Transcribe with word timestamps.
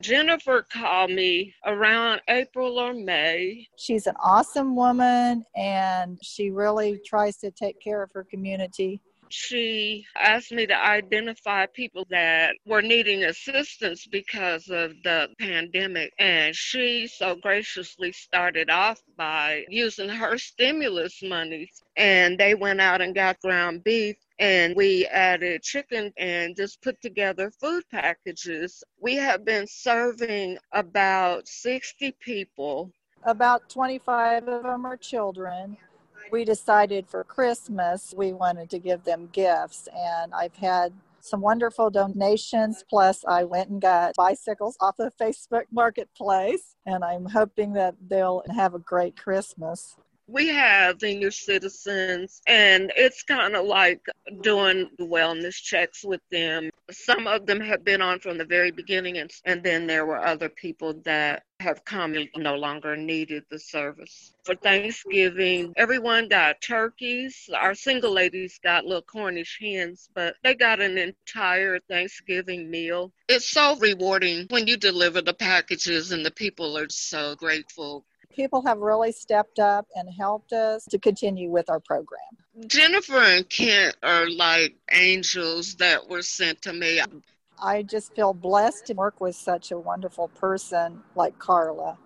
Jennifer 0.00 0.66
called 0.72 1.10
me 1.10 1.54
around 1.66 2.22
April 2.28 2.78
or 2.78 2.94
May. 2.94 3.66
She's 3.76 4.06
an 4.06 4.16
awesome 4.18 4.74
woman 4.74 5.44
and 5.54 6.18
she 6.22 6.50
really 6.50 7.00
tries 7.06 7.36
to 7.38 7.50
take 7.50 7.80
care 7.80 8.02
of 8.02 8.10
her 8.12 8.24
community. 8.24 9.00
She 9.32 10.04
asked 10.16 10.50
me 10.50 10.66
to 10.66 10.74
identify 10.74 11.66
people 11.66 12.04
that 12.10 12.56
were 12.66 12.82
needing 12.82 13.22
assistance 13.22 14.04
because 14.10 14.68
of 14.68 14.94
the 15.04 15.28
pandemic. 15.38 16.12
And 16.18 16.54
she 16.54 17.06
so 17.06 17.36
graciously 17.36 18.10
started 18.10 18.70
off 18.70 19.00
by 19.16 19.66
using 19.68 20.08
her 20.08 20.36
stimulus 20.36 21.22
money. 21.22 21.70
And 21.96 22.38
they 22.38 22.54
went 22.54 22.80
out 22.80 23.00
and 23.00 23.14
got 23.14 23.40
ground 23.40 23.84
beef 23.84 24.16
and 24.40 24.74
we 24.74 25.06
added 25.06 25.62
chicken 25.62 26.12
and 26.16 26.56
just 26.56 26.80
put 26.80 27.00
together 27.02 27.50
food 27.50 27.84
packages. 27.90 28.82
We 28.98 29.14
have 29.16 29.44
been 29.44 29.66
serving 29.68 30.56
about 30.72 31.46
60 31.46 32.12
people. 32.20 32.90
About 33.24 33.68
25 33.68 34.48
of 34.48 34.62
them 34.62 34.86
are 34.86 34.96
children. 34.96 35.76
We 36.32 36.46
decided 36.46 37.06
for 37.06 37.22
Christmas 37.22 38.14
we 38.16 38.32
wanted 38.32 38.70
to 38.70 38.78
give 38.78 39.04
them 39.04 39.28
gifts, 39.32 39.88
and 39.94 40.32
I've 40.32 40.56
had 40.56 40.94
some 41.20 41.42
wonderful 41.42 41.90
donations. 41.90 42.82
Plus, 42.88 43.24
I 43.28 43.44
went 43.44 43.68
and 43.68 43.80
got 43.80 44.14
bicycles 44.16 44.76
off 44.80 44.96
the 44.96 45.12
Facebook 45.20 45.64
Marketplace, 45.70 46.76
and 46.86 47.04
I'm 47.04 47.26
hoping 47.26 47.74
that 47.74 47.94
they'll 48.08 48.42
have 48.54 48.74
a 48.74 48.78
great 48.78 49.18
Christmas 49.18 49.96
we 50.30 50.48
have 50.48 51.00
senior 51.00 51.30
citizens, 51.30 52.40
and 52.46 52.92
it's 52.96 53.22
kind 53.24 53.56
of 53.56 53.66
like 53.66 54.00
doing 54.42 54.88
wellness 55.00 55.54
checks 55.54 56.04
with 56.04 56.20
them. 56.30 56.70
Some 56.90 57.26
of 57.26 57.46
them 57.46 57.60
have 57.60 57.84
been 57.84 58.00
on 58.00 58.20
from 58.20 58.38
the 58.38 58.44
very 58.44 58.70
beginning, 58.70 59.18
and, 59.18 59.30
and 59.44 59.62
then 59.62 59.86
there 59.86 60.06
were 60.06 60.24
other 60.24 60.48
people 60.48 60.94
that 61.04 61.42
have 61.58 61.84
come 61.84 62.14
and 62.14 62.28
no 62.36 62.54
longer 62.54 62.96
needed 62.96 63.44
the 63.50 63.58
service. 63.58 64.32
For 64.44 64.54
Thanksgiving, 64.54 65.74
everyone 65.76 66.28
got 66.28 66.60
turkeys. 66.62 67.50
Our 67.54 67.74
single 67.74 68.12
ladies 68.12 68.58
got 68.62 68.84
little 68.84 69.02
Cornish 69.02 69.58
hens, 69.60 70.08
but 70.14 70.36
they 70.42 70.54
got 70.54 70.80
an 70.80 70.96
entire 70.96 71.78
Thanksgiving 71.80 72.70
meal. 72.70 73.12
It's 73.28 73.48
so 73.48 73.76
rewarding 73.76 74.46
when 74.48 74.66
you 74.66 74.76
deliver 74.76 75.20
the 75.20 75.34
packages 75.34 76.12
and 76.12 76.24
the 76.24 76.30
people 76.30 76.78
are 76.78 76.88
so 76.88 77.34
grateful 77.34 78.06
people 78.34 78.64
have 78.66 78.78
really 78.78 79.12
stepped 79.12 79.58
up 79.58 79.86
and 79.94 80.08
helped 80.12 80.52
us 80.52 80.84
to 80.86 80.98
continue 80.98 81.50
with 81.50 81.68
our 81.68 81.80
program. 81.80 82.20
Jennifer 82.66 83.18
and 83.18 83.48
Kent 83.48 83.96
are 84.02 84.28
like 84.30 84.74
angels 84.92 85.76
that 85.76 86.08
were 86.08 86.22
sent 86.22 86.62
to 86.62 86.72
me. 86.72 87.00
I 87.62 87.82
just 87.82 88.14
feel 88.14 88.32
blessed 88.32 88.86
to 88.86 88.94
work 88.94 89.20
with 89.20 89.36
such 89.36 89.70
a 89.70 89.78
wonderful 89.78 90.28
person 90.28 91.02
like 91.14 91.38
Carla. 91.38 91.98